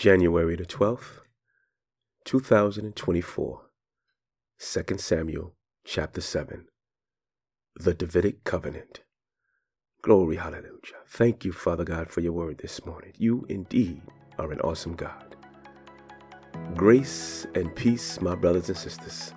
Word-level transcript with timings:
January 0.00 0.56
the 0.56 0.64
12th, 0.64 1.20
2024. 2.24 3.60
2 4.58 4.96
Samuel 4.96 5.54
chapter 5.84 6.22
7. 6.22 6.64
The 7.76 7.92
Davidic 7.92 8.42
Covenant. 8.44 9.02
Glory, 10.00 10.36
hallelujah. 10.36 11.02
Thank 11.06 11.44
you, 11.44 11.52
Father 11.52 11.84
God, 11.84 12.10
for 12.10 12.22
your 12.22 12.32
word 12.32 12.60
this 12.62 12.86
morning. 12.86 13.12
You 13.18 13.44
indeed 13.50 14.00
are 14.38 14.50
an 14.50 14.60
awesome 14.60 14.94
God. 14.94 15.36
Grace 16.74 17.46
and 17.54 17.76
peace, 17.76 18.22
my 18.22 18.34
brothers 18.34 18.70
and 18.70 18.78
sisters. 18.78 19.34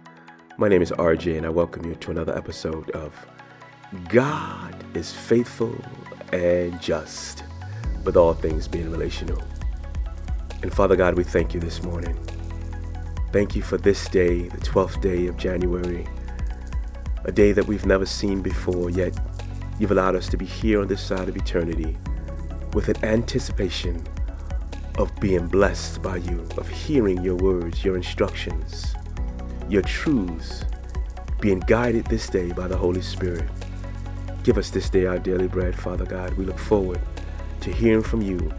My 0.58 0.70
name 0.70 0.82
is 0.82 0.92
RJ, 0.92 1.36
and 1.36 1.46
I 1.46 1.50
welcome 1.50 1.86
you 1.86 1.96
to 1.96 2.12
another 2.12 2.38
episode 2.38 2.90
of 2.92 3.14
God 4.08 4.82
is 4.96 5.12
Faithful 5.12 5.76
and 6.32 6.80
Just, 6.82 7.44
with 8.06 8.16
all 8.16 8.34
things 8.34 8.70
being 8.70 8.90
relational. 8.90 9.44
And 10.64 10.74
Father 10.74 10.96
God, 10.96 11.18
we 11.18 11.26
thank 11.26 11.54
you 11.54 11.60
this 11.60 11.84
morning. 11.84 12.18
Thank 13.34 13.54
you 13.54 13.62
for 13.62 13.78
this 13.78 14.08
day, 14.08 14.48
the 14.48 14.60
12th 14.60 15.02
day 15.02 15.28
of 15.28 15.36
January, 15.36 16.08
a 17.26 17.34
day 17.34 17.52
that 17.52 17.68
we've 17.68 17.86
never 17.86 18.06
seen 18.06 18.42
before, 18.42 18.90
yet 18.90 19.14
you've 19.78 19.92
allowed 19.92 20.16
us 20.16 20.30
to 20.30 20.38
be 20.38 20.46
here 20.46 20.80
on 20.80 20.88
this 20.88 21.02
side 21.02 21.28
of 21.28 21.36
eternity 21.36 21.98
with 22.72 22.88
an 22.88 23.04
anticipation 23.04 24.02
of 24.98 25.14
being 25.20 25.48
blessed 25.48 26.02
by 26.02 26.16
you, 26.16 26.48
of 26.58 26.70
hearing 26.70 27.22
your 27.22 27.36
words, 27.36 27.84
your 27.84 27.98
instructions, 27.98 28.96
your 29.68 29.82
truths, 29.82 30.64
being 31.42 31.60
guided 31.60 32.06
this 32.06 32.30
day 32.30 32.54
by 32.54 32.70
the 32.70 32.78
Holy 32.78 33.02
Spirit. 33.02 33.50
Give 34.44 34.58
us 34.58 34.70
this 34.70 34.90
day 34.90 35.08
our 35.08 35.20
daily 35.20 35.50
bread, 35.50 35.76
Father 35.76 36.06
God. 36.06 36.36
We 36.36 36.46
look 36.46 36.58
forward 36.58 37.02
to 37.60 37.70
hearing 37.70 38.02
from 38.02 38.22
you 38.22 38.50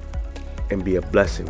and 0.71 0.85
be 0.85 0.97
a 0.97 1.01
blessing 1.01 1.49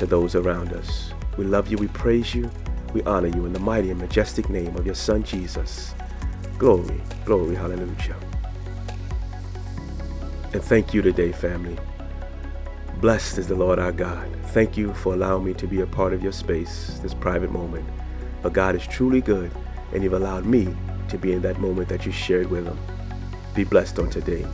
to 0.00 0.06
those 0.06 0.34
around 0.34 0.72
us. 0.72 1.12
We 1.36 1.44
love 1.44 1.70
you, 1.70 1.76
we 1.76 1.88
praise 1.88 2.34
you, 2.34 2.50
we 2.94 3.02
honor 3.02 3.28
you 3.28 3.44
in 3.44 3.52
the 3.52 3.60
mighty 3.60 3.90
and 3.90 4.00
majestic 4.00 4.48
name 4.48 4.74
of 4.76 4.86
your 4.86 4.94
Son 4.94 5.22
Jesus. 5.22 5.94
Glory, 6.58 7.02
glory, 7.26 7.54
hallelujah. 7.54 8.16
And 10.54 10.62
thank 10.62 10.94
you 10.94 11.02
today, 11.02 11.32
family. 11.32 11.76
Blessed 13.02 13.36
is 13.36 13.48
the 13.48 13.54
Lord 13.54 13.78
our 13.78 13.92
God. 13.92 14.26
Thank 14.48 14.78
you 14.78 14.94
for 14.94 15.12
allowing 15.12 15.44
me 15.44 15.52
to 15.54 15.66
be 15.66 15.82
a 15.82 15.86
part 15.86 16.14
of 16.14 16.22
your 16.22 16.32
space, 16.32 16.98
this 17.02 17.12
private 17.12 17.52
moment. 17.52 17.86
But 18.42 18.54
God 18.54 18.74
is 18.74 18.86
truly 18.86 19.20
good, 19.20 19.52
and 19.92 20.02
you've 20.02 20.14
allowed 20.14 20.46
me 20.46 20.74
to 21.10 21.18
be 21.18 21.32
in 21.32 21.42
that 21.42 21.60
moment 21.60 21.90
that 21.90 22.06
you 22.06 22.12
shared 22.12 22.50
with 22.50 22.64
him. 22.64 22.78
Be 23.54 23.64
blessed 23.64 23.98
on 23.98 24.08
today. 24.08 24.46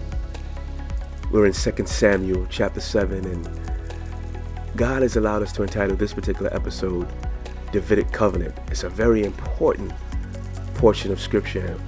We're 1.30 1.46
in 1.46 1.52
2 1.52 1.86
Samuel 1.86 2.48
chapter 2.50 2.80
7, 2.80 3.24
and 3.24 3.75
God 4.76 5.00
has 5.00 5.16
allowed 5.16 5.42
us 5.42 5.52
to 5.52 5.62
entitle 5.62 5.96
this 5.96 6.12
particular 6.12 6.52
episode 6.54 7.08
Davidic 7.72 8.12
Covenant. 8.12 8.54
It's 8.70 8.84
a 8.84 8.90
very 8.90 9.24
important 9.24 9.90
portion 10.74 11.10
of 11.10 11.18
scripture. 11.18 11.80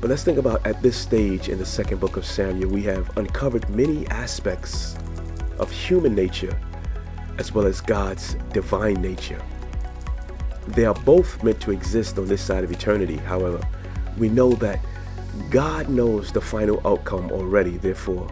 But 0.00 0.10
let's 0.10 0.24
think 0.24 0.36
about 0.36 0.66
at 0.66 0.82
this 0.82 0.96
stage 0.96 1.48
in 1.48 1.56
the 1.56 1.64
second 1.64 2.00
book 2.00 2.16
of 2.16 2.26
Samuel, 2.26 2.70
we 2.70 2.82
have 2.82 3.16
uncovered 3.16 3.70
many 3.70 4.08
aspects 4.08 4.96
of 5.60 5.70
human 5.70 6.16
nature 6.16 6.60
as 7.38 7.52
well 7.52 7.64
as 7.64 7.80
God's 7.80 8.34
divine 8.52 9.00
nature. 9.00 9.40
They 10.66 10.84
are 10.84 10.94
both 10.94 11.44
meant 11.44 11.60
to 11.60 11.70
exist 11.70 12.18
on 12.18 12.26
this 12.26 12.42
side 12.42 12.64
of 12.64 12.72
eternity. 12.72 13.18
However, 13.18 13.60
we 14.18 14.30
know 14.30 14.50
that 14.54 14.80
God 15.48 15.88
knows 15.88 16.32
the 16.32 16.40
final 16.40 16.84
outcome 16.84 17.30
already. 17.30 17.76
Therefore, 17.76 18.26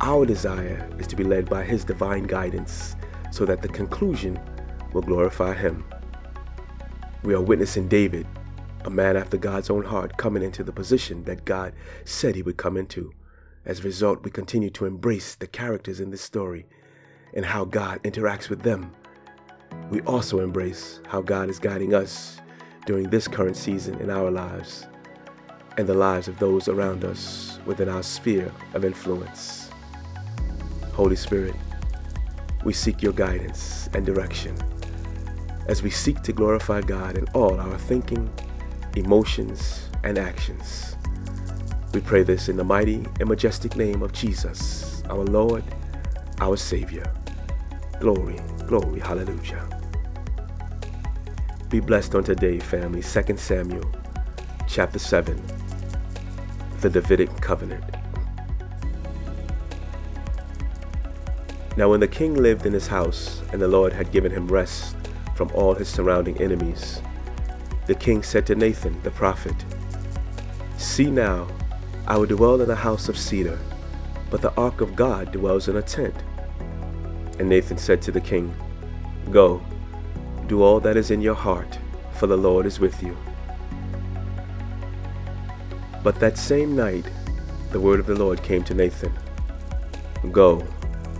our 0.00 0.24
desire 0.24 0.88
is 0.98 1.06
to 1.08 1.16
be 1.16 1.24
led 1.24 1.50
by 1.50 1.62
His 1.62 1.84
divine 1.84 2.22
guidance 2.22 2.96
so 3.34 3.44
that 3.44 3.60
the 3.62 3.68
conclusion 3.68 4.38
will 4.92 5.02
glorify 5.02 5.52
Him. 5.52 5.84
We 7.24 7.34
are 7.34 7.40
witnessing 7.40 7.88
David, 7.88 8.28
a 8.84 8.90
man 8.90 9.16
after 9.16 9.36
God's 9.36 9.70
own 9.70 9.84
heart, 9.84 10.16
coming 10.16 10.44
into 10.44 10.62
the 10.62 10.70
position 10.70 11.24
that 11.24 11.44
God 11.44 11.72
said 12.04 12.36
he 12.36 12.42
would 12.42 12.58
come 12.58 12.76
into. 12.76 13.12
As 13.64 13.80
a 13.80 13.82
result, 13.82 14.22
we 14.22 14.30
continue 14.30 14.70
to 14.70 14.86
embrace 14.86 15.34
the 15.34 15.48
characters 15.48 15.98
in 15.98 16.12
this 16.12 16.20
story 16.20 16.66
and 17.32 17.44
how 17.44 17.64
God 17.64 18.00
interacts 18.04 18.48
with 18.48 18.62
them. 18.62 18.92
We 19.90 20.00
also 20.02 20.38
embrace 20.38 21.00
how 21.08 21.20
God 21.20 21.50
is 21.50 21.58
guiding 21.58 21.92
us 21.92 22.40
during 22.86 23.10
this 23.10 23.26
current 23.26 23.56
season 23.56 24.00
in 24.00 24.10
our 24.10 24.30
lives 24.30 24.86
and 25.76 25.88
the 25.88 25.94
lives 25.94 26.28
of 26.28 26.38
those 26.38 26.68
around 26.68 27.04
us 27.04 27.58
within 27.66 27.88
our 27.88 28.04
sphere 28.04 28.52
of 28.74 28.84
influence. 28.84 29.70
Holy 30.92 31.16
Spirit, 31.16 31.56
we 32.64 32.72
seek 32.72 33.02
your 33.02 33.12
guidance 33.12 33.88
and 33.92 34.04
direction 34.04 34.56
as 35.68 35.82
we 35.82 35.90
seek 35.90 36.22
to 36.22 36.32
glorify 36.32 36.80
God 36.80 37.16
in 37.16 37.26
all 37.34 37.60
our 37.60 37.78
thinking, 37.78 38.30
emotions, 38.96 39.88
and 40.02 40.18
actions. 40.18 40.96
We 41.92 42.00
pray 42.00 42.22
this 42.22 42.48
in 42.48 42.56
the 42.56 42.64
mighty 42.64 43.06
and 43.20 43.28
majestic 43.28 43.76
name 43.76 44.02
of 44.02 44.12
Jesus, 44.12 45.02
our 45.08 45.24
Lord, 45.24 45.62
our 46.40 46.56
Savior. 46.56 47.10
Glory, 48.00 48.40
glory, 48.66 49.00
hallelujah. 49.00 49.68
Be 51.68 51.80
blessed 51.80 52.14
on 52.14 52.24
today, 52.24 52.58
family. 52.58 53.02
2 53.02 53.36
Samuel 53.36 53.90
chapter 54.68 54.98
7, 54.98 55.40
the 56.80 56.90
Davidic 56.90 57.34
covenant. 57.40 58.03
Now, 61.76 61.90
when 61.90 62.00
the 62.00 62.08
king 62.08 62.34
lived 62.34 62.66
in 62.66 62.72
his 62.72 62.86
house, 62.86 63.42
and 63.52 63.60
the 63.60 63.68
Lord 63.68 63.92
had 63.92 64.12
given 64.12 64.30
him 64.30 64.46
rest 64.46 64.96
from 65.34 65.50
all 65.54 65.74
his 65.74 65.88
surrounding 65.88 66.40
enemies, 66.40 67.02
the 67.86 67.94
king 67.94 68.22
said 68.22 68.46
to 68.46 68.54
Nathan 68.54 69.00
the 69.02 69.10
prophet, 69.10 69.56
See 70.78 71.10
now, 71.10 71.48
I 72.06 72.16
will 72.16 72.26
dwell 72.26 72.60
in 72.60 72.70
a 72.70 72.76
house 72.76 73.08
of 73.08 73.18
cedar, 73.18 73.58
but 74.30 74.40
the 74.40 74.54
ark 74.54 74.80
of 74.80 74.94
God 74.94 75.32
dwells 75.32 75.68
in 75.68 75.76
a 75.76 75.82
tent. 75.82 76.14
And 77.38 77.48
Nathan 77.48 77.78
said 77.78 78.00
to 78.02 78.12
the 78.12 78.20
king, 78.20 78.54
Go, 79.30 79.60
do 80.46 80.62
all 80.62 80.78
that 80.80 80.96
is 80.96 81.10
in 81.10 81.20
your 81.20 81.34
heart, 81.34 81.78
for 82.12 82.26
the 82.26 82.36
Lord 82.36 82.66
is 82.66 82.78
with 82.78 83.02
you. 83.02 83.16
But 86.04 86.20
that 86.20 86.38
same 86.38 86.76
night, 86.76 87.06
the 87.70 87.80
word 87.80 87.98
of 87.98 88.06
the 88.06 88.14
Lord 88.14 88.42
came 88.42 88.62
to 88.64 88.74
Nathan 88.74 89.12
Go, 90.30 90.64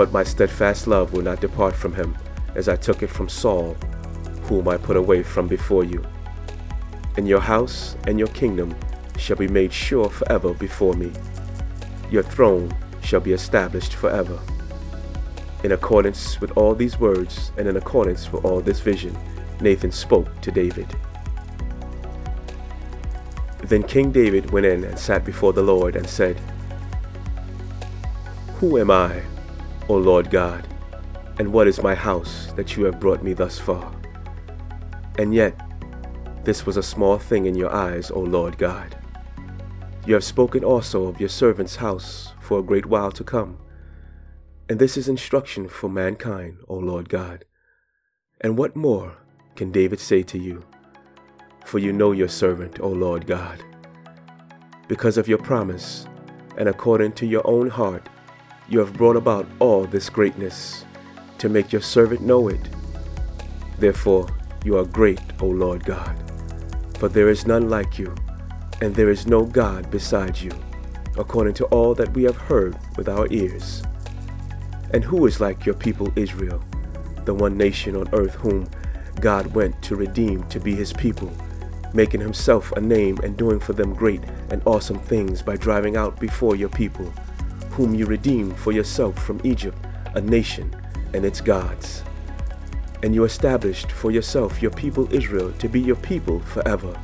But 0.00 0.12
my 0.12 0.24
steadfast 0.24 0.86
love 0.86 1.12
will 1.12 1.20
not 1.20 1.42
depart 1.42 1.76
from 1.76 1.92
him, 1.92 2.16
as 2.54 2.70
I 2.70 2.76
took 2.76 3.02
it 3.02 3.10
from 3.10 3.28
Saul, 3.28 3.74
whom 4.44 4.66
I 4.66 4.78
put 4.78 4.96
away 4.96 5.22
from 5.22 5.46
before 5.46 5.84
you. 5.84 6.02
And 7.18 7.28
your 7.28 7.42
house 7.42 7.98
and 8.06 8.18
your 8.18 8.28
kingdom 8.28 8.74
shall 9.18 9.36
be 9.36 9.46
made 9.46 9.74
sure 9.74 10.08
forever 10.08 10.54
before 10.54 10.94
me. 10.94 11.12
Your 12.10 12.22
throne 12.22 12.74
shall 13.02 13.20
be 13.20 13.34
established 13.34 13.92
forever. 13.92 14.40
In 15.64 15.72
accordance 15.72 16.40
with 16.40 16.52
all 16.56 16.74
these 16.74 16.98
words 16.98 17.52
and 17.58 17.68
in 17.68 17.76
accordance 17.76 18.32
with 18.32 18.42
all 18.42 18.62
this 18.62 18.80
vision, 18.80 19.14
Nathan 19.60 19.92
spoke 19.92 20.40
to 20.40 20.50
David. 20.50 20.96
Then 23.64 23.82
King 23.82 24.12
David 24.12 24.50
went 24.50 24.64
in 24.64 24.82
and 24.82 24.98
sat 24.98 25.26
before 25.26 25.52
the 25.52 25.62
Lord 25.62 25.94
and 25.94 26.08
said, 26.08 26.40
Who 28.60 28.78
am 28.78 28.90
I, 28.90 29.20
O 29.90 29.94
Lord 29.94 30.30
God, 30.30 30.68
and 31.40 31.52
what 31.52 31.66
is 31.66 31.82
my 31.82 31.96
house 31.96 32.52
that 32.54 32.76
you 32.76 32.84
have 32.84 33.00
brought 33.00 33.24
me 33.24 33.32
thus 33.32 33.58
far? 33.58 33.92
And 35.18 35.34
yet, 35.34 35.60
this 36.44 36.64
was 36.64 36.76
a 36.76 36.82
small 36.82 37.18
thing 37.18 37.46
in 37.46 37.56
your 37.56 37.74
eyes, 37.74 38.08
O 38.12 38.20
Lord 38.20 38.56
God. 38.56 38.96
You 40.06 40.14
have 40.14 40.22
spoken 40.22 40.62
also 40.62 41.08
of 41.08 41.18
your 41.18 41.28
servant's 41.28 41.74
house 41.74 42.34
for 42.40 42.60
a 42.60 42.62
great 42.62 42.86
while 42.86 43.10
to 43.10 43.24
come. 43.24 43.58
And 44.68 44.78
this 44.78 44.96
is 44.96 45.08
instruction 45.08 45.68
for 45.68 45.90
mankind, 45.90 46.58
O 46.68 46.76
Lord 46.76 47.08
God. 47.08 47.44
And 48.42 48.56
what 48.56 48.76
more 48.76 49.16
can 49.56 49.72
David 49.72 49.98
say 49.98 50.22
to 50.22 50.38
you? 50.38 50.64
For 51.64 51.80
you 51.80 51.92
know 51.92 52.12
your 52.12 52.28
servant, 52.28 52.78
O 52.78 52.90
Lord 52.90 53.26
God. 53.26 53.60
Because 54.86 55.18
of 55.18 55.26
your 55.26 55.38
promise, 55.38 56.06
and 56.56 56.68
according 56.68 57.14
to 57.14 57.26
your 57.26 57.44
own 57.44 57.68
heart, 57.68 58.08
you 58.70 58.78
have 58.78 58.92
brought 58.92 59.16
about 59.16 59.46
all 59.58 59.84
this 59.84 60.08
greatness, 60.08 60.84
to 61.38 61.48
make 61.48 61.72
your 61.72 61.82
servant 61.82 62.20
know 62.20 62.46
it. 62.46 62.60
Therefore, 63.78 64.28
you 64.64 64.78
are 64.78 64.84
great, 64.84 65.20
O 65.40 65.46
Lord 65.46 65.84
God. 65.84 66.16
For 66.98 67.08
there 67.08 67.28
is 67.28 67.46
none 67.46 67.68
like 67.68 67.98
you, 67.98 68.14
and 68.80 68.94
there 68.94 69.10
is 69.10 69.26
no 69.26 69.44
God 69.44 69.90
besides 69.90 70.44
you, 70.44 70.52
according 71.18 71.54
to 71.54 71.64
all 71.66 71.94
that 71.96 72.12
we 72.12 72.22
have 72.22 72.36
heard 72.36 72.78
with 72.96 73.08
our 73.08 73.26
ears. 73.30 73.82
And 74.94 75.02
who 75.02 75.26
is 75.26 75.40
like 75.40 75.66
your 75.66 75.74
people 75.74 76.12
Israel, 76.14 76.62
the 77.24 77.34
one 77.34 77.56
nation 77.56 77.96
on 77.96 78.08
earth 78.12 78.34
whom 78.34 78.68
God 79.20 79.48
went 79.48 79.82
to 79.82 79.96
redeem 79.96 80.44
to 80.44 80.60
be 80.60 80.76
his 80.76 80.92
people, 80.92 81.32
making 81.92 82.20
himself 82.20 82.70
a 82.72 82.80
name 82.80 83.18
and 83.24 83.36
doing 83.36 83.58
for 83.58 83.72
them 83.72 83.94
great 83.94 84.22
and 84.50 84.62
awesome 84.64 85.00
things 85.00 85.42
by 85.42 85.56
driving 85.56 85.96
out 85.96 86.20
before 86.20 86.54
your 86.54 86.68
people, 86.68 87.12
whom 87.70 87.94
you 87.94 88.06
redeemed 88.06 88.56
for 88.56 88.72
yourself 88.72 89.18
from 89.18 89.40
Egypt, 89.44 89.78
a 90.14 90.20
nation 90.20 90.74
and 91.14 91.24
its 91.24 91.40
gods? 91.40 92.02
and 93.02 93.14
you 93.14 93.24
established 93.24 93.92
for 93.92 94.10
yourself 94.10 94.60
your 94.60 94.70
people 94.72 95.12
Israel 95.12 95.52
to 95.52 95.68
be 95.68 95.80
your 95.80 95.96
people 95.96 96.40
forever. 96.40 96.98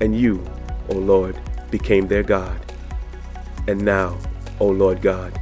And 0.00 0.18
you, 0.18 0.44
O 0.88 0.94
Lord, 0.94 1.38
became 1.70 2.08
their 2.08 2.22
God. 2.22 2.58
And 3.68 3.82
now, 3.82 4.16
O 4.60 4.68
Lord 4.68 5.02
God, 5.02 5.38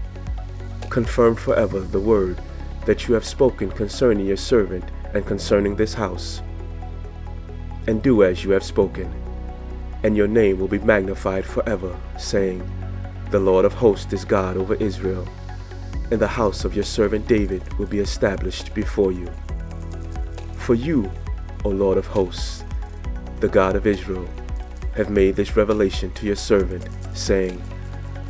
confirm 0.90 1.36
forever 1.36 1.80
the 1.80 2.00
word 2.00 2.40
that 2.86 3.06
you 3.06 3.14
have 3.14 3.24
spoken 3.24 3.70
concerning 3.70 4.26
your 4.26 4.36
servant 4.36 4.84
and 5.14 5.26
concerning 5.26 5.76
this 5.76 5.94
house. 5.94 6.42
And 7.86 8.02
do 8.02 8.24
as 8.24 8.44
you 8.44 8.50
have 8.52 8.64
spoken, 8.64 9.12
and 10.02 10.16
your 10.16 10.26
name 10.26 10.58
will 10.58 10.68
be 10.68 10.78
magnified 10.78 11.44
forever, 11.44 11.96
saying, 12.18 12.68
The 13.34 13.40
Lord 13.40 13.64
of 13.64 13.72
hosts 13.72 14.12
is 14.12 14.24
God 14.24 14.56
over 14.56 14.76
Israel, 14.76 15.26
and 16.12 16.20
the 16.20 16.28
house 16.28 16.64
of 16.64 16.76
your 16.76 16.84
servant 16.84 17.26
David 17.26 17.64
will 17.78 17.86
be 17.88 17.98
established 17.98 18.72
before 18.74 19.10
you. 19.10 19.28
For 20.54 20.76
you, 20.76 21.10
O 21.64 21.70
Lord 21.70 21.98
of 21.98 22.06
hosts, 22.06 22.62
the 23.40 23.48
God 23.48 23.74
of 23.74 23.88
Israel, 23.88 24.28
have 24.94 25.10
made 25.10 25.34
this 25.34 25.56
revelation 25.56 26.12
to 26.12 26.26
your 26.26 26.36
servant, 26.36 26.88
saying, 27.12 27.60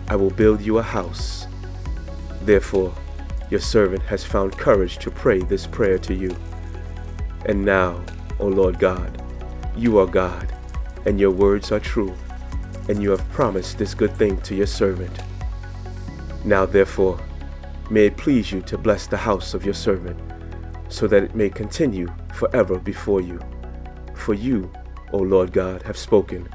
I 0.08 0.16
will 0.16 0.30
build 0.30 0.62
you 0.62 0.78
a 0.78 0.82
house. 0.82 1.48
Therefore, 2.40 2.94
your 3.50 3.60
servant 3.60 4.04
has 4.04 4.24
found 4.24 4.56
courage 4.56 4.96
to 5.00 5.10
pray 5.10 5.40
this 5.40 5.66
prayer 5.66 5.98
to 5.98 6.14
you. 6.14 6.34
And 7.44 7.62
now, 7.62 8.02
O 8.38 8.46
Lord 8.46 8.78
God, 8.78 9.22
you 9.76 9.98
are 9.98 10.06
God, 10.06 10.50
and 11.04 11.20
your 11.20 11.30
words 11.30 11.72
are 11.72 11.80
true, 11.80 12.16
and 12.88 13.02
you 13.02 13.10
have 13.10 13.28
promised 13.30 13.78
this 13.78 13.94
good 13.94 14.14
thing 14.16 14.40
to 14.42 14.54
your 14.54 14.66
servant. 14.66 15.18
Now, 16.44 16.66
therefore, 16.66 17.18
may 17.90 18.06
it 18.06 18.16
please 18.16 18.52
you 18.52 18.60
to 18.62 18.76
bless 18.76 19.06
the 19.06 19.16
house 19.16 19.54
of 19.54 19.64
your 19.64 19.74
servant 19.74 20.20
so 20.88 21.06
that 21.06 21.22
it 21.22 21.34
may 21.34 21.48
continue 21.48 22.08
forever 22.34 22.78
before 22.78 23.20
you. 23.20 23.40
For 24.14 24.34
you, 24.34 24.70
O 25.12 25.18
Lord 25.18 25.52
God, 25.52 25.82
have 25.82 25.96
spoken, 25.96 26.48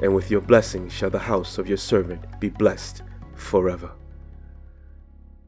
and 0.00 0.14
with 0.14 0.30
your 0.30 0.40
blessing 0.40 0.88
shall 0.88 1.10
the 1.10 1.18
house 1.18 1.58
of 1.58 1.68
your 1.68 1.78
servant 1.78 2.40
be 2.40 2.48
blessed 2.48 3.02
forever. 3.34 3.92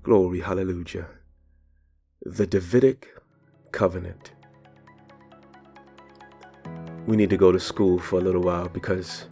Glory, 0.03 0.41
hallelujah. 0.41 1.07
The 2.25 2.47
Davidic 2.47 3.09
Covenant. 3.73 4.33
We 7.07 7.17
need 7.17 7.31
to 7.31 7.37
go 7.37 7.53
to 7.53 7.61
school 7.61 7.99
for 7.99 8.19
a 8.19 8.23
little 8.23 8.43
while 8.43 8.69
because 8.69 9.25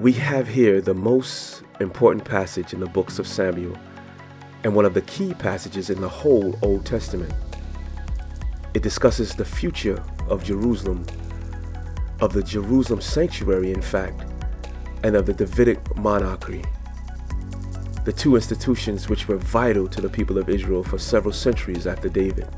we 0.00 0.12
have 0.14 0.48
here 0.48 0.80
the 0.80 0.94
most 0.94 1.62
important 1.78 2.24
passage 2.24 2.72
in 2.72 2.80
the 2.80 2.86
books 2.86 3.18
of 3.18 3.26
Samuel 3.26 3.76
and 4.64 4.74
one 4.74 4.86
of 4.86 4.94
the 4.94 5.02
key 5.02 5.34
passages 5.34 5.90
in 5.90 6.00
the 6.00 6.08
whole 6.08 6.58
Old 6.62 6.86
Testament. 6.86 7.34
It 8.72 8.82
discusses 8.82 9.34
the 9.34 9.44
future 9.44 10.02
of 10.26 10.42
Jerusalem, 10.42 11.04
of 12.20 12.32
the 12.32 12.42
Jerusalem 12.42 13.02
sanctuary, 13.02 13.72
in 13.72 13.82
fact, 13.82 14.22
and 15.02 15.16
of 15.16 15.26
the 15.26 15.34
Davidic 15.34 15.94
monarchy, 15.98 16.64
the 18.06 18.12
two 18.12 18.36
institutions 18.36 19.10
which 19.10 19.28
were 19.28 19.36
vital 19.36 19.86
to 19.86 20.00
the 20.00 20.08
people 20.08 20.38
of 20.38 20.48
Israel 20.48 20.82
for 20.82 20.96
several 20.96 21.34
centuries 21.34 21.86
after 21.86 22.08
David. 22.08 22.48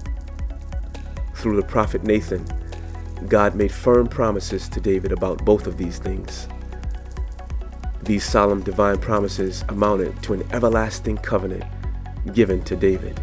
Through 1.34 1.56
the 1.56 1.66
prophet 1.66 2.04
Nathan, 2.04 2.46
God 3.26 3.56
made 3.56 3.72
firm 3.72 4.06
promises 4.06 4.68
to 4.68 4.80
David 4.80 5.10
about 5.10 5.44
both 5.44 5.66
of 5.66 5.76
these 5.76 5.98
things. 5.98 6.46
These 8.02 8.24
solemn 8.24 8.62
divine 8.62 8.98
promises 8.98 9.64
amounted 9.68 10.20
to 10.24 10.32
an 10.32 10.44
everlasting 10.52 11.18
covenant 11.18 11.64
given 12.32 12.62
to 12.64 12.74
David. 12.74 13.20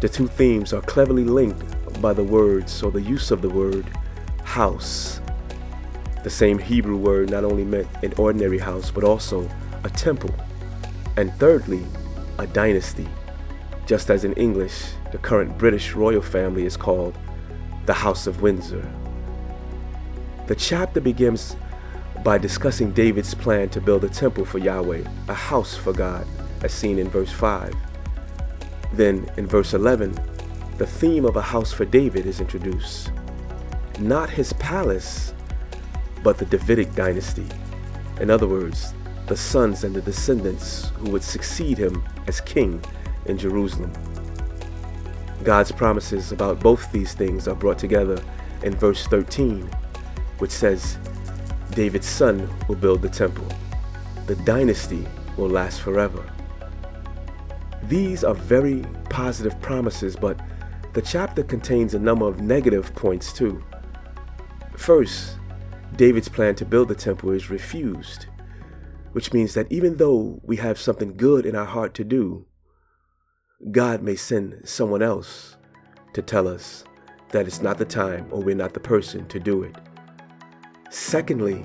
The 0.00 0.08
two 0.08 0.28
themes 0.28 0.72
are 0.72 0.82
cleverly 0.82 1.24
linked 1.24 2.00
by 2.00 2.12
the 2.12 2.24
words 2.24 2.82
or 2.82 2.90
the 2.90 3.02
use 3.02 3.30
of 3.30 3.42
the 3.42 3.48
word 3.48 3.86
house. 4.44 5.20
The 6.22 6.30
same 6.30 6.58
Hebrew 6.58 6.96
word 6.96 7.30
not 7.30 7.44
only 7.44 7.64
meant 7.64 7.88
an 8.04 8.14
ordinary 8.16 8.58
house, 8.58 8.90
but 8.90 9.02
also 9.02 9.48
a 9.82 9.90
temple. 9.90 10.34
And 11.16 11.32
thirdly, 11.34 11.84
a 12.38 12.46
dynasty, 12.46 13.08
just 13.86 14.10
as 14.10 14.24
in 14.24 14.32
English, 14.34 14.92
the 15.10 15.18
current 15.18 15.58
British 15.58 15.94
royal 15.94 16.22
family 16.22 16.66
is 16.66 16.76
called 16.76 17.18
the 17.86 17.92
House 17.92 18.28
of 18.28 18.42
Windsor. 18.42 18.88
The 20.46 20.54
chapter 20.54 21.00
begins 21.00 21.56
by 22.24 22.38
discussing 22.38 22.92
David's 22.92 23.34
plan 23.34 23.68
to 23.70 23.80
build 23.80 24.04
a 24.04 24.08
temple 24.08 24.44
for 24.44 24.58
Yahweh, 24.58 25.02
a 25.28 25.34
house 25.34 25.76
for 25.76 25.92
God, 25.92 26.26
as 26.62 26.72
seen 26.72 26.98
in 26.98 27.08
verse 27.08 27.32
5. 27.32 27.74
Then 28.92 29.28
in 29.36 29.46
verse 29.46 29.74
11, 29.74 30.16
the 30.78 30.86
theme 30.86 31.24
of 31.24 31.36
a 31.36 31.42
house 31.42 31.72
for 31.72 31.84
David 31.84 32.26
is 32.26 32.40
introduced. 32.40 33.10
Not 33.98 34.30
his 34.30 34.52
palace, 34.54 35.34
but 36.22 36.38
the 36.38 36.46
Davidic 36.46 36.94
dynasty. 36.94 37.46
In 38.20 38.30
other 38.30 38.46
words, 38.46 38.94
the 39.26 39.36
sons 39.36 39.84
and 39.84 39.94
the 39.94 40.02
descendants 40.02 40.90
who 40.96 41.10
would 41.10 41.22
succeed 41.22 41.78
him 41.78 42.04
as 42.26 42.40
king 42.40 42.82
in 43.26 43.38
Jerusalem. 43.38 43.92
God's 45.42 45.72
promises 45.72 46.30
about 46.30 46.60
both 46.60 46.92
these 46.92 47.14
things 47.14 47.48
are 47.48 47.54
brought 47.54 47.78
together 47.78 48.22
in 48.62 48.76
verse 48.76 49.06
13, 49.08 49.68
which 50.38 50.52
says, 50.52 50.98
David's 51.74 52.06
son 52.06 52.48
will 52.68 52.76
build 52.76 53.00
the 53.00 53.08
temple. 53.08 53.46
The 54.26 54.36
dynasty 54.36 55.06
will 55.36 55.48
last 55.48 55.80
forever. 55.80 56.30
These 57.84 58.24
are 58.24 58.34
very 58.34 58.84
positive 59.08 59.60
promises, 59.60 60.14
but 60.14 60.38
the 60.92 61.02
chapter 61.02 61.42
contains 61.42 61.94
a 61.94 61.98
number 61.98 62.26
of 62.26 62.40
negative 62.40 62.94
points 62.94 63.32
too. 63.32 63.64
First, 64.76 65.38
David's 65.96 66.28
plan 66.28 66.54
to 66.56 66.64
build 66.66 66.88
the 66.88 66.94
temple 66.94 67.30
is 67.30 67.50
refused, 67.50 68.26
which 69.12 69.32
means 69.32 69.54
that 69.54 69.70
even 69.72 69.96
though 69.96 70.40
we 70.42 70.56
have 70.56 70.78
something 70.78 71.16
good 71.16 71.46
in 71.46 71.56
our 71.56 71.64
heart 71.64 71.94
to 71.94 72.04
do, 72.04 72.46
God 73.70 74.02
may 74.02 74.16
send 74.16 74.68
someone 74.68 75.02
else 75.02 75.56
to 76.12 76.20
tell 76.20 76.46
us 76.48 76.84
that 77.30 77.46
it's 77.46 77.62
not 77.62 77.78
the 77.78 77.84
time 77.84 78.26
or 78.30 78.42
we're 78.42 78.54
not 78.54 78.74
the 78.74 78.80
person 78.80 79.26
to 79.28 79.40
do 79.40 79.62
it. 79.62 79.76
Secondly, 80.92 81.64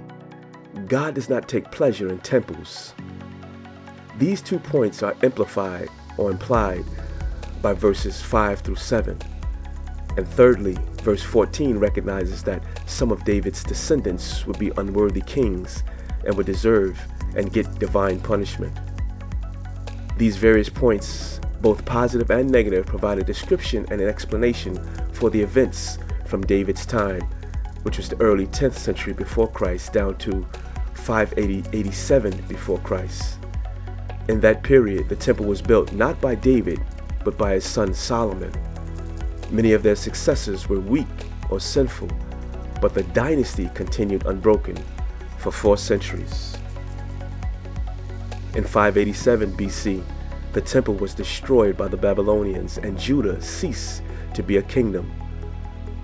God 0.87 1.15
does 1.15 1.27
not 1.27 1.49
take 1.49 1.69
pleasure 1.69 2.07
in 2.07 2.19
temples. 2.19 2.93
These 4.17 4.41
two 4.41 4.57
points 4.57 5.03
are 5.03 5.17
amplified 5.21 5.89
or 6.17 6.31
implied 6.31 6.85
by 7.61 7.73
verses 7.73 8.21
5 8.21 8.61
through 8.61 8.77
7. 8.77 9.19
And 10.15 10.25
thirdly, 10.25 10.77
verse 11.03 11.21
14 11.21 11.77
recognizes 11.77 12.41
that 12.43 12.63
some 12.85 13.11
of 13.11 13.25
David's 13.25 13.65
descendants 13.65 14.47
would 14.47 14.57
be 14.57 14.71
unworthy 14.77 15.21
kings 15.21 15.83
and 16.25 16.33
would 16.37 16.45
deserve 16.45 16.97
and 17.35 17.51
get 17.51 17.79
divine 17.79 18.21
punishment. 18.21 18.79
These 20.17 20.37
various 20.37 20.69
points, 20.69 21.41
both 21.59 21.83
positive 21.83 22.31
and 22.31 22.49
negative, 22.49 22.85
provide 22.85 23.19
a 23.19 23.25
description 23.25 23.85
and 23.91 23.99
an 23.99 24.07
explanation 24.07 24.81
for 25.11 25.29
the 25.29 25.41
events 25.41 25.99
from 26.25 26.43
David's 26.43 26.85
time, 26.85 27.27
which 27.83 27.97
was 27.97 28.09
the 28.09 28.19
early 28.21 28.47
10th 28.47 28.73
century 28.73 29.13
before 29.13 29.47
Christ 29.47 29.93
down 29.93 30.17
to 30.17 30.45
587 30.93 32.43
before 32.47 32.79
Christ. 32.79 33.39
In 34.27 34.41
that 34.41 34.63
period, 34.63 35.07
the 35.07 35.15
temple 35.15 35.45
was 35.45 35.61
built 35.61 35.93
not 35.93 36.19
by 36.19 36.35
David, 36.35 36.81
but 37.23 37.37
by 37.37 37.53
his 37.53 37.65
son 37.65 37.93
Solomon. 37.93 38.51
Many 39.49 39.71
of 39.71 39.83
their 39.83 39.95
successors 39.95 40.67
were 40.67 40.79
weak 40.79 41.07
or 41.49 41.59
sinful, 41.59 42.09
but 42.81 42.93
the 42.93 43.03
dynasty 43.03 43.69
continued 43.73 44.25
unbroken 44.25 44.77
for 45.37 45.51
four 45.51 45.77
centuries. 45.77 46.57
In 48.55 48.63
587 48.63 49.53
BC, 49.53 50.03
the 50.53 50.61
temple 50.61 50.95
was 50.95 51.13
destroyed 51.13 51.77
by 51.77 51.87
the 51.87 51.97
Babylonians 51.97 52.77
and 52.79 52.97
Judah 52.99 53.41
ceased 53.41 54.01
to 54.33 54.41
be 54.41 54.57
a 54.57 54.61
kingdom. 54.61 55.11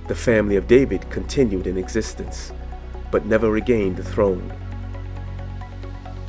The 0.08 0.16
family 0.16 0.58
of 0.58 0.68
David 0.68 1.10
continued 1.10 1.66
in 1.66 1.78
existence, 1.78 2.52
but 3.10 3.26
never 3.26 3.50
regained 3.50 3.96
the 3.96 4.04
throne. 4.04 4.50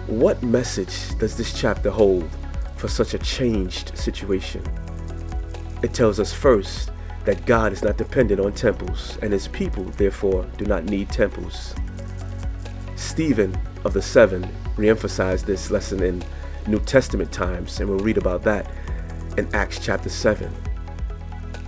What 0.07 0.43
message 0.45 1.19
does 1.19 1.37
this 1.37 1.59
chapter 1.59 1.91
hold 1.91 2.31
for 2.77 2.87
such 2.87 3.15
a 3.15 3.19
changed 3.19 3.99
situation? 3.99 4.63
It 5.83 5.93
tells 5.93 6.21
us 6.21 6.33
first 6.33 6.93
that 7.25 7.47
God 7.47 7.73
is 7.73 7.83
not 7.83 7.97
dependent 7.97 8.41
on 8.41 8.53
temples, 8.53 9.19
and 9.23 9.33
his 9.33 9.49
people, 9.49 9.85
therefore, 9.85 10.47
do 10.57 10.67
not 10.67 10.85
need 10.85 11.09
temples. 11.09 11.75
Stephen 12.95 13.59
of 13.85 13.93
the 13.93 14.03
Seven 14.03 14.49
reemphasized 14.77 15.47
this 15.47 15.71
lesson 15.71 16.03
in 16.03 16.23
New 16.69 16.79
Testament 16.81 17.33
times, 17.33 17.81
and 17.81 17.89
we'll 17.89 17.99
read 17.99 18.19
about 18.19 18.43
that 18.45 18.71
in 19.37 19.53
Acts 19.53 19.79
chapter 19.79 20.09
7. 20.09 20.53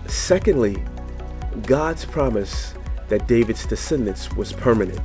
Secondly, 0.06 0.84
God's 1.62 2.04
promise 2.04 2.74
that 3.08 3.26
David's 3.26 3.66
descendants 3.66 4.32
was 4.32 4.52
permanent. 4.52 5.00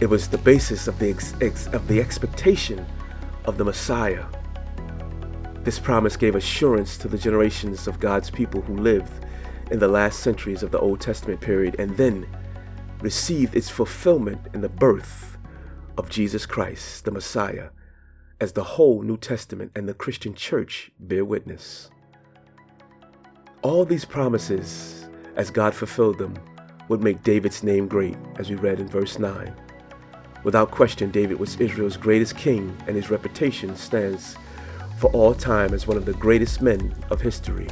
It 0.00 0.06
was 0.06 0.28
the 0.28 0.38
basis 0.38 0.88
of 0.88 0.98
the, 0.98 1.10
ex- 1.10 1.34
ex- 1.40 1.68
of 1.68 1.86
the 1.88 2.00
expectation 2.00 2.84
of 3.44 3.58
the 3.58 3.64
Messiah. 3.64 4.24
This 5.62 5.78
promise 5.78 6.16
gave 6.16 6.34
assurance 6.34 6.96
to 6.98 7.08
the 7.08 7.18
generations 7.18 7.86
of 7.86 8.00
God's 8.00 8.30
people 8.30 8.60
who 8.62 8.76
lived 8.76 9.24
in 9.70 9.78
the 9.78 9.88
last 9.88 10.20
centuries 10.20 10.62
of 10.62 10.72
the 10.72 10.80
Old 10.80 11.00
Testament 11.00 11.40
period 11.40 11.76
and 11.78 11.96
then 11.96 12.26
received 13.00 13.54
its 13.54 13.70
fulfillment 13.70 14.40
in 14.52 14.60
the 14.60 14.68
birth 14.68 15.38
of 15.96 16.10
Jesus 16.10 16.46
Christ, 16.46 17.04
the 17.04 17.10
Messiah, 17.10 17.68
as 18.40 18.52
the 18.52 18.64
whole 18.64 19.02
New 19.02 19.16
Testament 19.16 19.72
and 19.74 19.88
the 19.88 19.94
Christian 19.94 20.34
church 20.34 20.90
bear 20.98 21.24
witness. 21.24 21.90
All 23.62 23.84
these 23.84 24.04
promises, 24.04 25.06
as 25.36 25.52
God 25.52 25.72
fulfilled 25.72 26.18
them, 26.18 26.34
would 26.88 27.00
make 27.00 27.22
David's 27.22 27.62
name 27.62 27.86
great, 27.86 28.16
as 28.36 28.50
we 28.50 28.56
read 28.56 28.80
in 28.80 28.88
verse 28.88 29.20
9. 29.20 29.54
Without 30.42 30.72
question, 30.72 31.12
David 31.12 31.38
was 31.38 31.60
Israel's 31.60 31.96
greatest 31.96 32.36
king, 32.36 32.76
and 32.88 32.96
his 32.96 33.08
reputation 33.08 33.76
stands 33.76 34.36
for 34.98 35.12
all 35.12 35.32
time 35.32 35.74
as 35.74 35.86
one 35.86 35.96
of 35.96 36.06
the 36.06 36.12
greatest 36.14 36.60
men 36.60 36.92
of 37.10 37.20
history. 37.20 37.68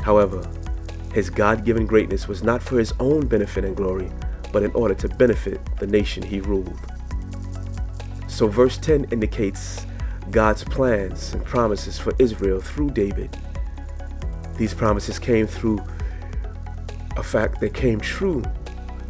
However, 0.00 0.42
his 1.12 1.28
God 1.28 1.66
given 1.66 1.84
greatness 1.84 2.26
was 2.26 2.42
not 2.42 2.62
for 2.62 2.78
his 2.78 2.94
own 2.98 3.26
benefit 3.26 3.62
and 3.66 3.76
glory, 3.76 4.10
but 4.54 4.62
in 4.62 4.70
order 4.72 4.94
to 4.94 5.08
benefit 5.08 5.60
the 5.78 5.86
nation 5.86 6.22
he 6.22 6.40
ruled. 6.40 6.80
So, 8.26 8.48
verse 8.48 8.78
10 8.78 9.04
indicates 9.10 9.84
God's 10.30 10.64
plans 10.64 11.34
and 11.34 11.44
promises 11.44 11.98
for 11.98 12.14
Israel 12.18 12.62
through 12.62 12.92
David. 12.92 13.36
These 14.56 14.74
promises 14.74 15.18
came 15.18 15.46
through 15.46 15.82
a 17.16 17.22
fact 17.22 17.60
that 17.60 17.74
came 17.74 18.00
true 18.00 18.42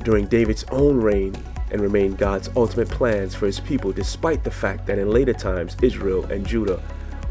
during 0.02 0.26
David's 0.26 0.64
own 0.70 1.00
reign 1.00 1.34
and 1.70 1.80
remain 1.80 2.14
God's 2.14 2.50
ultimate 2.56 2.88
plans 2.88 3.34
for 3.34 3.46
his 3.46 3.60
people, 3.60 3.92
despite 3.92 4.44
the 4.44 4.50
fact 4.50 4.86
that 4.86 4.98
in 4.98 5.10
later 5.10 5.32
times 5.32 5.76
Israel 5.82 6.24
and 6.26 6.46
Judah 6.46 6.82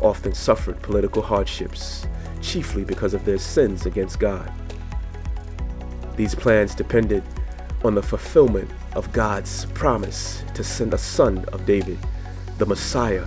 often 0.01 0.33
suffered 0.33 0.81
political 0.81 1.21
hardships, 1.21 2.05
chiefly 2.41 2.83
because 2.83 3.13
of 3.13 3.25
their 3.25 3.37
sins 3.37 3.85
against 3.85 4.19
God. 4.19 4.51
These 6.15 6.35
plans 6.35 6.75
depended 6.75 7.23
on 7.83 7.95
the 7.95 8.03
fulfillment 8.03 8.69
of 8.95 9.11
God's 9.11 9.65
promise 9.67 10.43
to 10.53 10.63
send 10.63 10.93
a 10.93 10.97
son 10.97 11.45
of 11.51 11.65
David, 11.65 11.97
the 12.57 12.65
Messiah, 12.65 13.25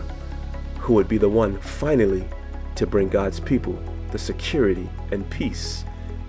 who 0.78 0.94
would 0.94 1.08
be 1.08 1.18
the 1.18 1.28
one 1.28 1.58
finally 1.60 2.28
to 2.76 2.86
bring 2.86 3.08
God's 3.08 3.40
people 3.40 3.82
the 4.16 4.22
security 4.22 4.88
and 5.12 5.28
peace 5.28 5.84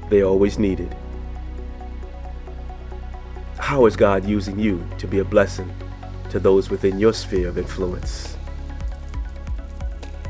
they 0.09 0.21
always 0.21 0.59
needed. 0.59 0.93
How 3.57 3.85
is 3.85 3.95
God 3.95 4.25
using 4.25 4.59
you 4.59 4.85
to 4.97 5.07
be 5.07 5.19
a 5.19 5.23
blessing 5.23 5.73
to 6.31 6.37
those 6.37 6.69
within 6.69 6.99
your 6.99 7.13
sphere 7.13 7.47
of 7.47 7.57
influence? 7.57 8.35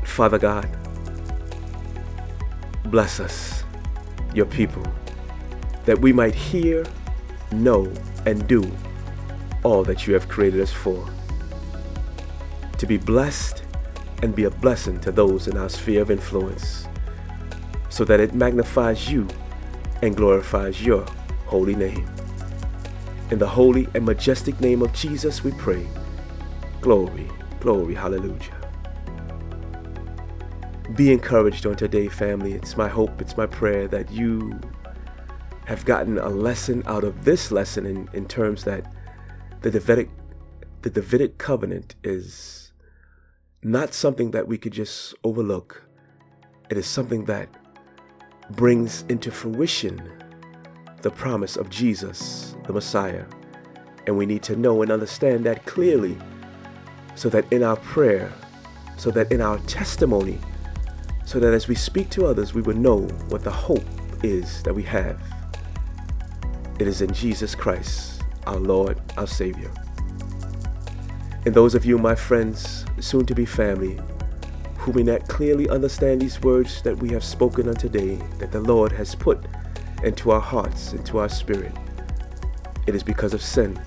Father 0.04 0.38
God, 0.38 0.68
bless 2.84 3.18
us, 3.18 3.64
your 4.34 4.46
people, 4.46 4.86
that 5.84 5.98
we 5.98 6.12
might 6.12 6.36
hear, 6.36 6.86
know, 7.50 7.92
and 8.24 8.46
do 8.46 8.70
all 9.64 9.82
that 9.82 10.06
you 10.06 10.14
have 10.14 10.28
created 10.28 10.60
us 10.60 10.72
for. 10.72 11.04
To 12.78 12.86
be 12.86 12.98
blessed 12.98 13.64
and 14.22 14.32
be 14.32 14.44
a 14.44 14.50
blessing 14.50 15.00
to 15.00 15.10
those 15.10 15.48
in 15.48 15.56
our 15.56 15.68
sphere 15.68 16.02
of 16.02 16.12
influence, 16.12 16.86
so 17.88 18.04
that 18.04 18.20
it 18.20 18.34
magnifies 18.34 19.10
you 19.10 19.26
and 20.02 20.16
glorifies 20.16 20.84
your 20.84 21.04
holy 21.46 21.74
name. 21.74 22.08
In 23.30 23.38
the 23.38 23.46
holy 23.46 23.88
and 23.94 24.04
majestic 24.04 24.60
name 24.60 24.82
of 24.82 24.92
Jesus, 24.92 25.44
we 25.44 25.52
pray. 25.52 25.86
Glory, 26.80 27.28
glory, 27.60 27.94
hallelujah. 27.94 28.54
Be 30.94 31.12
encouraged 31.12 31.66
on 31.66 31.76
today, 31.76 32.08
family. 32.08 32.54
It's 32.54 32.76
my 32.76 32.88
hope, 32.88 33.20
it's 33.20 33.36
my 33.36 33.46
prayer 33.46 33.86
that 33.88 34.10
you 34.10 34.58
have 35.66 35.84
gotten 35.84 36.16
a 36.18 36.28
lesson 36.30 36.82
out 36.86 37.04
of 37.04 37.24
this 37.24 37.52
lesson 37.52 37.84
in, 37.84 38.08
in 38.14 38.26
terms 38.26 38.64
that 38.64 38.90
the 39.60 39.70
Davidic, 39.70 40.08
the 40.80 40.88
Davidic 40.88 41.36
covenant 41.36 41.94
is 42.02 42.72
not 43.62 43.92
something 43.92 44.30
that 44.30 44.48
we 44.48 44.56
could 44.56 44.72
just 44.72 45.14
overlook. 45.24 45.82
It 46.70 46.78
is 46.78 46.86
something 46.86 47.26
that 47.26 47.48
brings 48.50 49.04
into 49.08 49.30
fruition 49.30 50.00
the 51.02 51.10
promise 51.10 51.56
of 51.56 51.70
Jesus, 51.70 52.56
the 52.66 52.72
Messiah. 52.72 53.24
And 54.06 54.16
we 54.16 54.26
need 54.26 54.42
to 54.44 54.56
know 54.56 54.82
and 54.82 54.90
understand 54.90 55.44
that 55.44 55.64
clearly 55.66 56.16
so 57.14 57.28
that 57.28 57.50
in 57.52 57.62
our 57.62 57.76
prayer, 57.76 58.32
so 58.96 59.10
that 59.10 59.30
in 59.30 59.40
our 59.40 59.58
testimony, 59.60 60.38
so 61.24 61.38
that 61.38 61.52
as 61.52 61.68
we 61.68 61.74
speak 61.74 62.08
to 62.10 62.26
others, 62.26 62.54
we 62.54 62.62
will 62.62 62.76
know 62.76 63.00
what 63.28 63.44
the 63.44 63.50
hope 63.50 63.84
is 64.22 64.62
that 64.62 64.74
we 64.74 64.82
have. 64.84 65.20
It 66.78 66.88
is 66.88 67.02
in 67.02 67.12
Jesus 67.12 67.54
Christ, 67.54 68.22
our 68.46 68.58
Lord, 68.58 69.00
our 69.16 69.26
Savior. 69.26 69.70
And 71.44 71.54
those 71.54 71.74
of 71.74 71.84
you, 71.84 71.98
my 71.98 72.14
friends, 72.14 72.84
soon 73.00 73.26
to 73.26 73.34
be 73.34 73.44
family, 73.44 74.00
who 74.88 74.94
may 74.94 75.12
not 75.12 75.28
clearly 75.28 75.68
understand 75.68 76.18
these 76.18 76.40
words 76.40 76.80
that 76.80 76.96
we 76.96 77.10
have 77.10 77.22
spoken 77.22 77.68
on 77.68 77.74
today, 77.74 78.14
that 78.38 78.50
the 78.50 78.60
Lord 78.60 78.90
has 78.90 79.14
put 79.14 79.44
into 80.02 80.30
our 80.30 80.40
hearts, 80.40 80.94
into 80.94 81.18
our 81.18 81.28
spirit. 81.28 81.72
It 82.86 82.94
is 82.94 83.02
because 83.02 83.34
of 83.34 83.42
sin. 83.42 83.78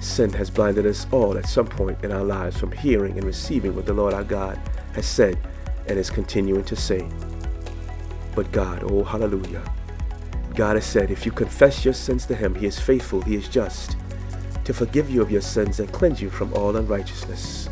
Sin 0.00 0.32
has 0.32 0.50
blinded 0.50 0.86
us 0.86 1.06
all 1.12 1.38
at 1.38 1.46
some 1.46 1.68
point 1.68 2.02
in 2.02 2.10
our 2.10 2.24
lives 2.24 2.58
from 2.58 2.72
hearing 2.72 3.16
and 3.16 3.22
receiving 3.22 3.76
what 3.76 3.86
the 3.86 3.92
Lord 3.92 4.12
our 4.12 4.24
God 4.24 4.58
has 4.94 5.06
said 5.06 5.38
and 5.86 5.96
is 6.00 6.10
continuing 6.10 6.64
to 6.64 6.74
say. 6.74 7.08
But 8.34 8.50
God, 8.50 8.82
oh 8.90 9.04
hallelujah, 9.04 9.62
God 10.56 10.74
has 10.74 10.84
said, 10.84 11.12
if 11.12 11.24
you 11.24 11.30
confess 11.30 11.84
your 11.84 11.94
sins 11.94 12.26
to 12.26 12.34
Him, 12.34 12.56
He 12.56 12.66
is 12.66 12.80
faithful, 12.80 13.22
He 13.22 13.36
is 13.36 13.48
just 13.48 13.96
to 14.64 14.74
forgive 14.74 15.08
you 15.08 15.22
of 15.22 15.30
your 15.30 15.42
sins 15.42 15.78
and 15.78 15.92
cleanse 15.92 16.20
you 16.20 16.28
from 16.28 16.52
all 16.54 16.74
unrighteousness. 16.74 17.68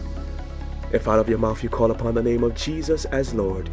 If 0.92 1.08
out 1.08 1.18
of 1.18 1.28
your 1.28 1.38
mouth 1.38 1.62
you 1.62 1.70
call 1.70 1.90
upon 1.90 2.14
the 2.14 2.22
name 2.22 2.44
of 2.44 2.54
Jesus 2.54 3.06
as 3.06 3.32
Lord 3.32 3.70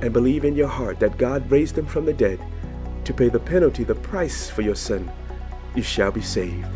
and 0.00 0.12
believe 0.12 0.44
in 0.44 0.56
your 0.56 0.68
heart 0.68 0.98
that 1.00 1.18
God 1.18 1.48
raised 1.50 1.76
Him 1.76 1.86
from 1.86 2.06
the 2.06 2.14
dead 2.14 2.40
to 3.04 3.12
pay 3.12 3.28
the 3.28 3.38
penalty, 3.38 3.84
the 3.84 3.94
price 3.94 4.48
for 4.48 4.62
your 4.62 4.74
sin, 4.74 5.10
you 5.74 5.82
shall 5.82 6.10
be 6.10 6.22
saved. 6.22 6.66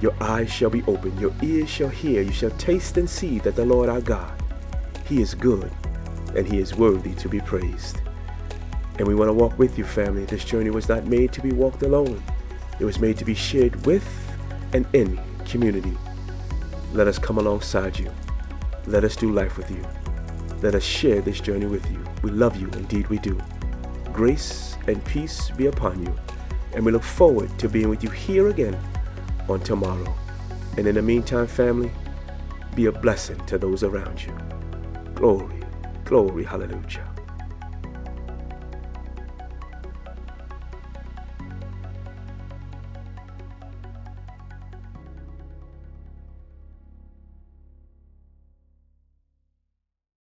Your 0.00 0.14
eyes 0.20 0.52
shall 0.52 0.70
be 0.70 0.82
opened, 0.84 1.18
your 1.20 1.34
ears 1.42 1.68
shall 1.68 1.88
hear, 1.88 2.22
you 2.22 2.32
shall 2.32 2.50
taste 2.50 2.98
and 2.98 3.08
see 3.08 3.38
that 3.40 3.56
the 3.56 3.64
Lord 3.64 3.88
our 3.88 4.00
God, 4.00 4.32
He 5.06 5.20
is 5.20 5.34
good 5.34 5.72
and 6.36 6.46
He 6.46 6.58
is 6.58 6.76
worthy 6.76 7.14
to 7.14 7.28
be 7.28 7.40
praised. 7.40 8.02
And 8.98 9.08
we 9.08 9.14
want 9.14 9.28
to 9.28 9.34
walk 9.34 9.58
with 9.58 9.76
you, 9.76 9.84
family. 9.84 10.24
This 10.24 10.44
journey 10.44 10.70
was 10.70 10.88
not 10.88 11.06
made 11.06 11.32
to 11.32 11.42
be 11.42 11.52
walked 11.52 11.82
alone, 11.82 12.22
it 12.78 12.84
was 12.84 13.00
made 13.00 13.16
to 13.18 13.24
be 13.24 13.34
shared 13.34 13.84
with 13.86 14.06
and 14.72 14.86
in 14.92 15.18
community. 15.46 15.96
Let 16.92 17.08
us 17.08 17.18
come 17.18 17.38
alongside 17.38 17.98
you. 17.98 18.10
Let 18.86 19.02
us 19.02 19.16
do 19.16 19.32
life 19.32 19.56
with 19.56 19.68
you. 19.70 19.84
Let 20.62 20.76
us 20.76 20.84
share 20.84 21.20
this 21.20 21.40
journey 21.40 21.66
with 21.66 21.90
you. 21.90 22.04
We 22.22 22.30
love 22.30 22.56
you, 22.56 22.68
indeed 22.68 23.08
we 23.08 23.18
do. 23.18 23.40
Grace 24.12 24.76
and 24.86 25.04
peace 25.04 25.50
be 25.50 25.66
upon 25.66 26.04
you. 26.06 26.16
And 26.72 26.84
we 26.84 26.92
look 26.92 27.02
forward 27.02 27.58
to 27.58 27.68
being 27.68 27.88
with 27.88 28.04
you 28.04 28.10
here 28.10 28.48
again 28.48 28.78
on 29.48 29.60
tomorrow. 29.60 30.14
And 30.76 30.86
in 30.86 30.94
the 30.94 31.02
meantime, 31.02 31.48
family, 31.48 31.90
be 32.76 32.86
a 32.86 32.92
blessing 32.92 33.44
to 33.46 33.58
those 33.58 33.82
around 33.82 34.22
you. 34.22 34.32
Glory, 35.14 35.62
glory, 36.04 36.44
hallelujah. 36.44 37.15